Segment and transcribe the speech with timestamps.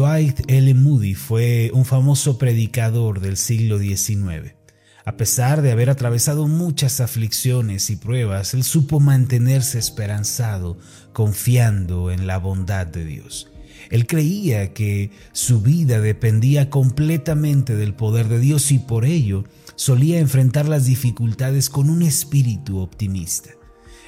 [0.00, 0.72] Dwight L.
[0.72, 4.54] Moody fue un famoso predicador del siglo XIX.
[5.04, 10.78] A pesar de haber atravesado muchas aflicciones y pruebas, él supo mantenerse esperanzado,
[11.12, 13.50] confiando en la bondad de Dios.
[13.90, 19.44] Él creía que su vida dependía completamente del poder de Dios y por ello
[19.74, 23.50] solía enfrentar las dificultades con un espíritu optimista.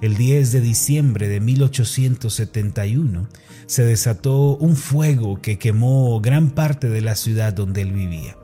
[0.00, 3.28] El 10 de diciembre de 1871
[3.66, 8.36] se desató un fuego que quemó gran parte de la ciudad donde él vivía.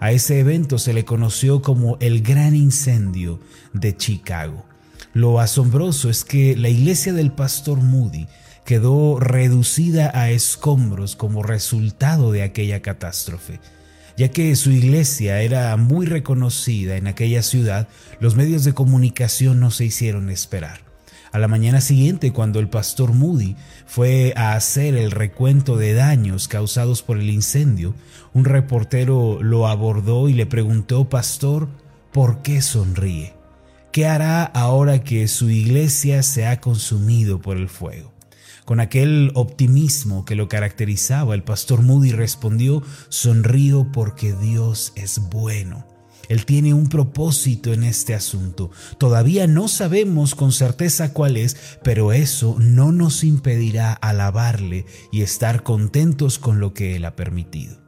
[0.00, 3.40] A ese evento se le conoció como el Gran Incendio
[3.74, 4.64] de Chicago.
[5.12, 8.26] Lo asombroso es que la iglesia del pastor Moody
[8.64, 13.60] quedó reducida a escombros como resultado de aquella catástrofe.
[14.16, 17.86] Ya que su iglesia era muy reconocida en aquella ciudad,
[18.18, 20.91] los medios de comunicación no se hicieron esperar.
[21.32, 26.46] A la mañana siguiente, cuando el pastor Moody fue a hacer el recuento de daños
[26.46, 27.94] causados por el incendio,
[28.34, 31.70] un reportero lo abordó y le preguntó, Pastor,
[32.12, 33.32] ¿por qué sonríe?
[33.92, 38.12] ¿Qué hará ahora que su iglesia se ha consumido por el fuego?
[38.66, 45.91] Con aquel optimismo que lo caracterizaba, el pastor Moody respondió, sonrío porque Dios es bueno.
[46.32, 48.70] Él tiene un propósito en este asunto.
[48.96, 55.62] Todavía no sabemos con certeza cuál es, pero eso no nos impedirá alabarle y estar
[55.62, 57.81] contentos con lo que Él ha permitido.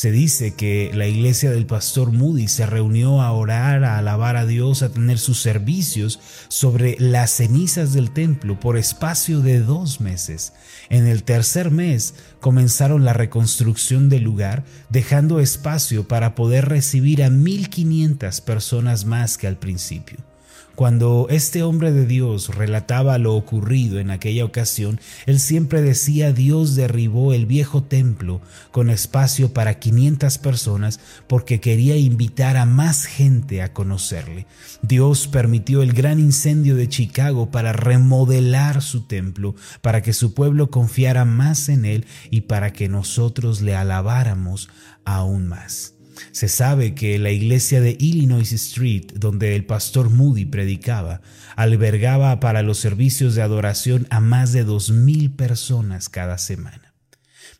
[0.00, 4.46] Se dice que la iglesia del pastor Moody se reunió a orar, a alabar a
[4.46, 10.54] Dios, a tener sus servicios sobre las cenizas del templo por espacio de dos meses.
[10.88, 17.28] En el tercer mes comenzaron la reconstrucción del lugar, dejando espacio para poder recibir a
[17.28, 20.29] 1500 personas más que al principio.
[20.74, 26.74] Cuando este hombre de Dios relataba lo ocurrido en aquella ocasión, él siempre decía Dios
[26.74, 28.40] derribó el viejo templo
[28.70, 34.46] con espacio para 500 personas porque quería invitar a más gente a conocerle.
[34.82, 40.70] Dios permitió el gran incendio de Chicago para remodelar su templo, para que su pueblo
[40.70, 44.70] confiara más en él y para que nosotros le alabáramos
[45.04, 45.99] aún más.
[46.32, 51.20] Se sabe que la iglesia de Illinois Street, donde el pastor Moody predicaba,
[51.56, 56.94] albergaba para los servicios de adoración a más de dos mil personas cada semana.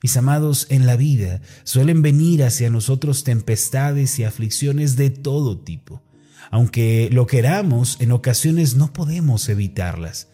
[0.02, 6.02] Mis amados, en la vida suelen venir hacia nosotros tempestades y aflicciones de todo tipo.
[6.50, 10.29] Aunque lo queramos, en ocasiones no podemos evitarlas.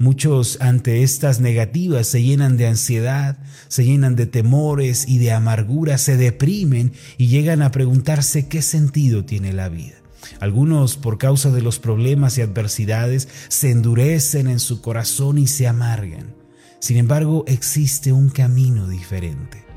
[0.00, 3.36] Muchos ante estas negativas se llenan de ansiedad,
[3.66, 9.24] se llenan de temores y de amargura, se deprimen y llegan a preguntarse qué sentido
[9.24, 9.96] tiene la vida.
[10.38, 15.66] Algunos, por causa de los problemas y adversidades, se endurecen en su corazón y se
[15.66, 16.34] amargan.
[16.78, 19.67] Sin embargo, existe un camino diferente.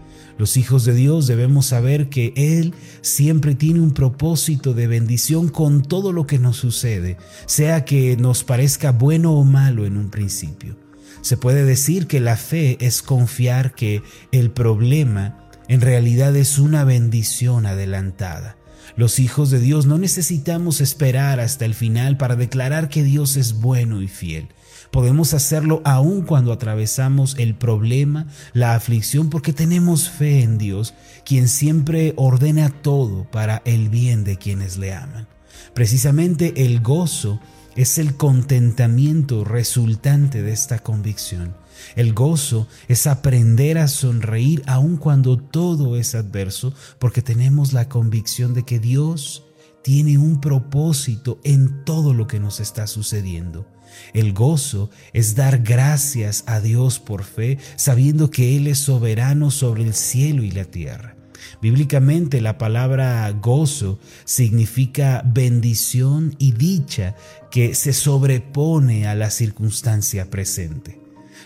[0.42, 5.84] Los hijos de Dios debemos saber que Él siempre tiene un propósito de bendición con
[5.84, 10.76] todo lo que nos sucede, sea que nos parezca bueno o malo en un principio.
[11.22, 14.02] Se puede decir que la fe es confiar que
[14.32, 18.58] el problema en realidad es una bendición adelantada.
[18.96, 23.62] Los hijos de Dios no necesitamos esperar hasta el final para declarar que Dios es
[23.62, 24.48] bueno y fiel.
[24.92, 30.94] Podemos hacerlo aun cuando atravesamos el problema, la aflicción, porque tenemos fe en Dios,
[31.24, 35.28] quien siempre ordena todo para el bien de quienes le aman.
[35.74, 37.40] Precisamente el gozo
[37.78, 41.56] es el contentamiento resultante de esta convicción.
[41.96, 48.54] El gozo es aprender a sonreír aun cuando todo es adverso, porque tenemos la convicción
[48.54, 49.46] de que Dios
[49.84, 53.66] tiene un propósito en todo lo que nos está sucediendo.
[54.14, 59.84] El gozo es dar gracias a Dios por fe, sabiendo que Él es soberano sobre
[59.84, 61.16] el cielo y la tierra.
[61.62, 67.16] Bíblicamente la palabra gozo significa bendición y dicha
[67.50, 71.00] que se sobrepone a la circunstancia presente.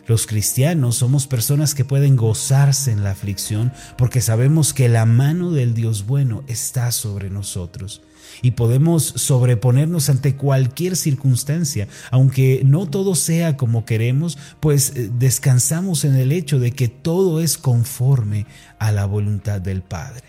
[0.07, 5.51] Los cristianos somos personas que pueden gozarse en la aflicción porque sabemos que la mano
[5.51, 8.01] del Dios bueno está sobre nosotros
[8.41, 16.05] y podemos sobreponernos ante cualquier circunstancia, aunque no todo sea como queremos, pues eh, descansamos
[16.05, 18.45] en el hecho de que todo es conforme
[18.79, 20.23] a la voluntad del Padre.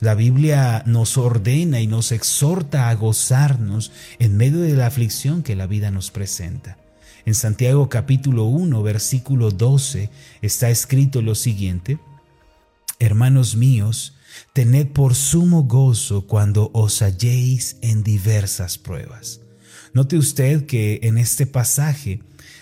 [0.00, 5.56] La Biblia nos ordena y nos exhorta a gozarnos en medio de la aflicción que
[5.56, 6.76] la vida nos presenta.
[7.24, 10.10] En Santiago capítulo 1, versículo 12
[10.42, 11.98] está escrito lo siguiente,
[12.98, 14.14] Hermanos míos,
[14.52, 19.40] tened por sumo gozo cuando os halléis en diversas pruebas.
[19.92, 22.20] Note usted que en este pasaje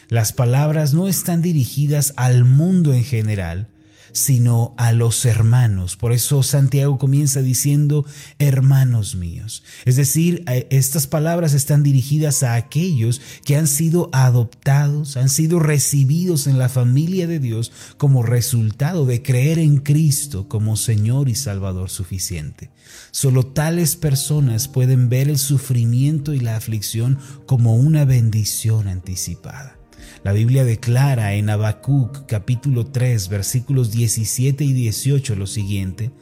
[0.08, 3.68] las palabras no están dirigidas al mundo en general,
[4.12, 5.96] sino a los hermanos.
[5.96, 8.04] Por eso Santiago comienza diciendo,
[8.38, 9.62] hermanos míos.
[9.84, 16.46] Es decir, estas palabras están dirigidas a aquellos que han sido adoptados, han sido recibidos
[16.46, 21.90] en la familia de Dios como resultado de creer en Cristo como Señor y Salvador
[21.90, 22.70] suficiente.
[23.10, 29.81] Solo tales personas pueden ver el sufrimiento y la aflicción como una bendición anticipada.
[30.24, 36.12] La Biblia declara en Habacuc capítulo 3 versículos 17 y 18 lo siguiente,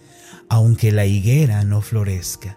[0.49, 2.56] aunque la higuera no florezca,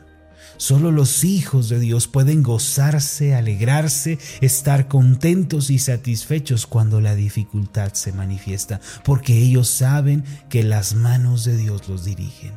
[0.61, 7.93] Solo los hijos de Dios pueden gozarse, alegrarse, estar contentos y satisfechos cuando la dificultad
[7.93, 12.51] se manifiesta, porque ellos saben que las manos de Dios los dirigen.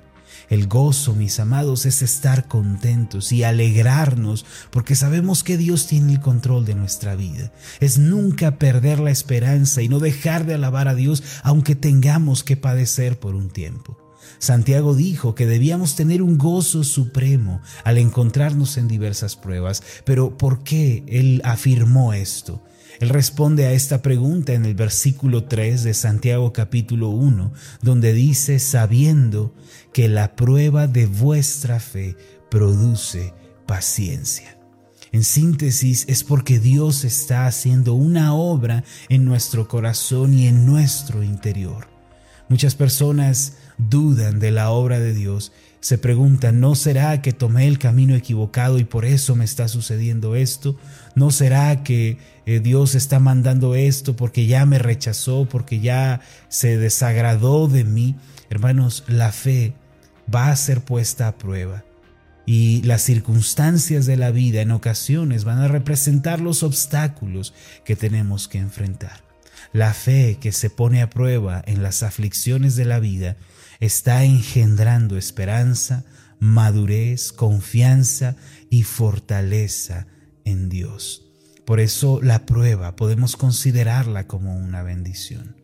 [0.50, 6.20] El gozo, mis amados, es estar contentos y alegrarnos porque sabemos que Dios tiene el
[6.20, 7.54] control de nuestra vida.
[7.80, 12.58] Es nunca perder la esperanza y no dejar de alabar a Dios aunque tengamos que
[12.58, 14.03] padecer por un tiempo.
[14.38, 20.64] Santiago dijo que debíamos tener un gozo supremo al encontrarnos en diversas pruebas, pero ¿por
[20.64, 22.62] qué él afirmó esto?
[23.00, 28.58] Él responde a esta pregunta en el versículo 3 de Santiago capítulo 1, donde dice,
[28.58, 29.54] sabiendo
[29.92, 32.16] que la prueba de vuestra fe
[32.50, 33.34] produce
[33.66, 34.58] paciencia.
[35.10, 41.22] En síntesis, es porque Dios está haciendo una obra en nuestro corazón y en nuestro
[41.22, 41.88] interior.
[42.48, 45.52] Muchas personas dudan de la obra de Dios,
[45.84, 50.34] se preguntan, ¿no será que tomé el camino equivocado y por eso me está sucediendo
[50.34, 50.78] esto?
[51.14, 52.16] ¿No será que
[52.46, 58.16] eh, Dios está mandando esto porque ya me rechazó, porque ya se desagradó de mí?
[58.48, 59.74] Hermanos, la fe
[60.34, 61.84] va a ser puesta a prueba.
[62.46, 67.52] Y las circunstancias de la vida en ocasiones van a representar los obstáculos
[67.84, 69.22] que tenemos que enfrentar.
[69.72, 73.36] La fe que se pone a prueba en las aflicciones de la vida
[73.80, 76.04] está engendrando esperanza,
[76.38, 78.36] madurez, confianza
[78.70, 80.06] y fortaleza
[80.44, 81.24] en Dios.
[81.64, 85.56] Por eso la prueba podemos considerarla como una bendición.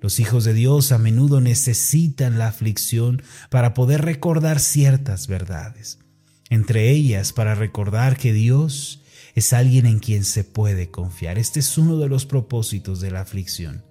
[0.00, 5.98] Los hijos de Dios a menudo necesitan la aflicción para poder recordar ciertas verdades,
[6.50, 9.03] entre ellas para recordar que Dios
[9.34, 11.38] es alguien en quien se puede confiar.
[11.38, 13.82] Este es uno de los propósitos de la aflicción.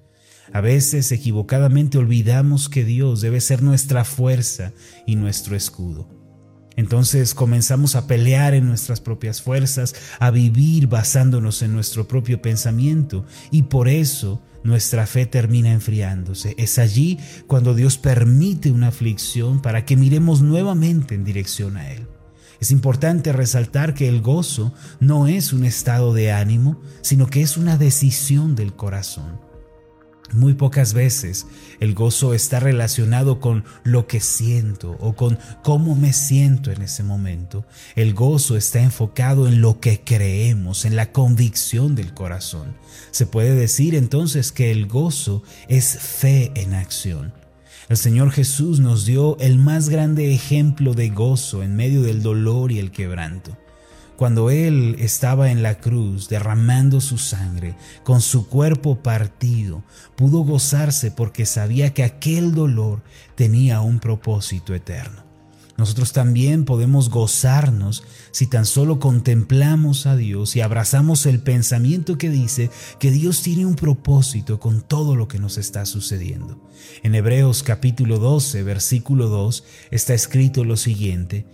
[0.52, 4.74] A veces equivocadamente olvidamos que Dios debe ser nuestra fuerza
[5.06, 6.10] y nuestro escudo.
[6.76, 13.26] Entonces comenzamos a pelear en nuestras propias fuerzas, a vivir basándonos en nuestro propio pensamiento
[13.52, 16.56] y por eso nuestra fe termina enfriándose.
[16.58, 22.08] Es allí cuando Dios permite una aflicción para que miremos nuevamente en dirección a Él.
[22.64, 27.58] Es importante resaltar que el gozo no es un estado de ánimo, sino que es
[27.58, 29.38] una decisión del corazón.
[30.32, 31.46] Muy pocas veces
[31.82, 37.04] el gozo está relacionado con lo que siento o con cómo me siento en ese
[37.04, 37.66] momento.
[37.98, 42.78] El gozo está enfocado en lo que creemos, en la convicción del corazón.
[43.12, 47.43] Se puede decir entonces que el gozo es fe en acción.
[47.90, 52.72] El Señor Jesús nos dio el más grande ejemplo de gozo en medio del dolor
[52.72, 53.58] y el quebranto.
[54.16, 59.84] Cuando Él estaba en la cruz derramando su sangre, con su cuerpo partido,
[60.16, 63.02] pudo gozarse porque sabía que aquel dolor
[63.36, 65.33] tenía un propósito eterno.
[65.78, 72.30] Nosotros también podemos gozarnos si tan solo contemplamos a Dios y abrazamos el pensamiento que
[72.30, 76.62] dice que Dios tiene un propósito con todo lo que nos está sucediendo.
[77.02, 81.48] En Hebreos capítulo 12, versículo 2 está escrito lo siguiente,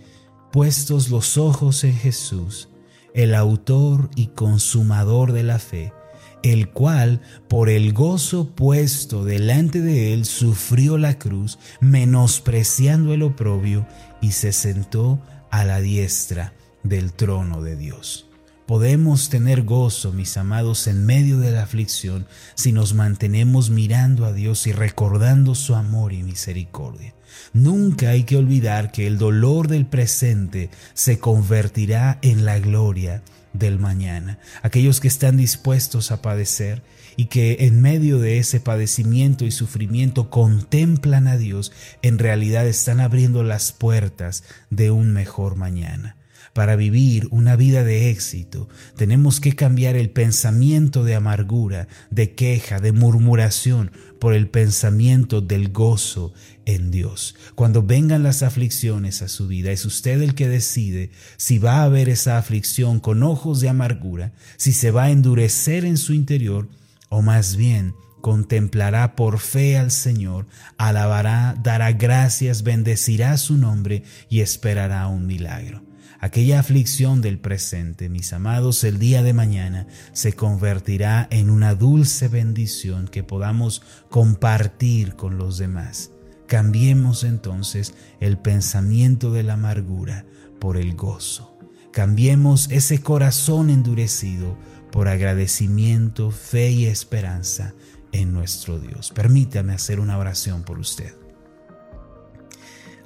[0.52, 2.68] puestos los ojos en Jesús,
[3.14, 5.94] el autor y consumador de la fe,
[6.42, 13.86] el cual, por el gozo puesto delante de él, sufrió la cruz, menospreciando el oprobio,
[14.20, 15.20] y se sentó
[15.50, 18.26] a la diestra del trono de Dios.
[18.70, 24.32] Podemos tener gozo, mis amados, en medio de la aflicción si nos mantenemos mirando a
[24.32, 27.14] Dios y recordando su amor y misericordia.
[27.52, 33.78] Nunca hay que olvidar que el dolor del presente se convertirá en la gloria del
[33.78, 34.38] mañana.
[34.62, 36.82] Aquellos que están dispuestos a padecer
[37.16, 43.00] y que en medio de ese padecimiento y sufrimiento contemplan a Dios, en realidad están
[43.00, 46.16] abriendo las puertas de un mejor mañana.
[46.52, 52.80] Para vivir una vida de éxito, tenemos que cambiar el pensamiento de amargura, de queja,
[52.80, 56.34] de murmuración por el pensamiento del gozo
[56.66, 57.36] en Dios.
[57.54, 61.88] Cuando vengan las aflicciones a su vida, es usted el que decide si va a
[61.88, 66.68] ver esa aflicción con ojos de amargura, si se va a endurecer en su interior
[67.08, 74.40] o más bien contemplará por fe al Señor, alabará, dará gracias, bendecirá su nombre y
[74.40, 75.89] esperará un milagro.
[76.22, 82.28] Aquella aflicción del presente, mis amados, el día de mañana se convertirá en una dulce
[82.28, 86.10] bendición que podamos compartir con los demás.
[86.46, 90.26] Cambiemos entonces el pensamiento de la amargura
[90.58, 91.56] por el gozo.
[91.90, 94.58] Cambiemos ese corazón endurecido
[94.92, 97.72] por agradecimiento, fe y esperanza
[98.12, 99.10] en nuestro Dios.
[99.10, 101.14] Permítame hacer una oración por usted.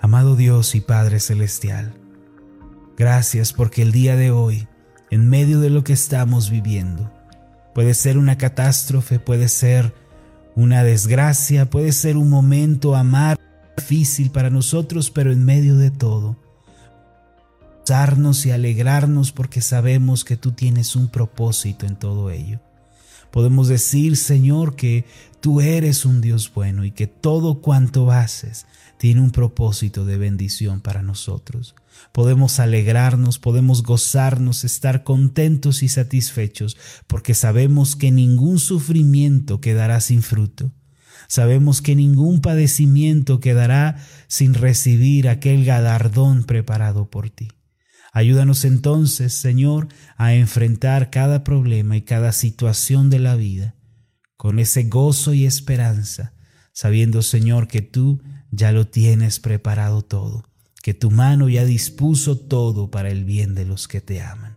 [0.00, 2.03] Amado Dios y Padre Celestial,
[2.96, 4.68] gracias porque el día de hoy,
[5.10, 7.12] en medio de lo que estamos viviendo,
[7.74, 9.94] puede ser una catástrofe, puede ser
[10.54, 13.38] una desgracia, puede ser un momento amar
[13.76, 16.36] difícil para nosotros, pero en medio de todo,
[18.46, 22.60] y alegrarnos porque sabemos que tú tienes un propósito en todo ello.
[23.34, 25.06] Podemos decir, Señor, que
[25.40, 28.64] tú eres un Dios bueno y que todo cuanto haces
[28.96, 31.74] tiene un propósito de bendición para nosotros.
[32.12, 36.76] Podemos alegrarnos, podemos gozarnos, estar contentos y satisfechos,
[37.08, 40.70] porque sabemos que ningún sufrimiento quedará sin fruto.
[41.26, 43.96] Sabemos que ningún padecimiento quedará
[44.28, 47.48] sin recibir aquel galardón preparado por ti.
[48.14, 53.74] Ayúdanos entonces, Señor, a enfrentar cada problema y cada situación de la vida
[54.36, 56.32] con ese gozo y esperanza,
[56.72, 60.44] sabiendo, Señor, que tú ya lo tienes preparado todo,
[60.80, 64.56] que tu mano ya dispuso todo para el bien de los que te aman.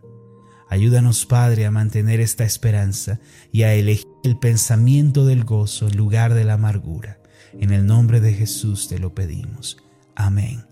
[0.70, 3.18] Ayúdanos, Padre, a mantener esta esperanza
[3.50, 7.18] y a elegir el pensamiento del gozo en lugar de la amargura.
[7.58, 9.78] En el nombre de Jesús te lo pedimos.
[10.14, 10.64] Amén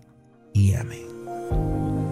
[0.53, 2.06] y amén.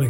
[0.00, 0.09] want